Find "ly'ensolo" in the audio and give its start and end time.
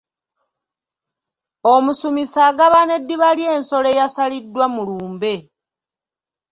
3.37-3.87